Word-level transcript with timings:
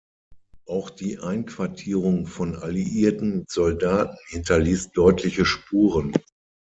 Auch 0.65 0.89
die 0.89 1.19
Einquartierung 1.19 2.25
von 2.25 2.55
alliierten 2.55 3.45
Soldaten 3.47 4.17
hinterließ 4.29 4.93
deutliche 4.93 5.45
Spuren. 5.45 6.15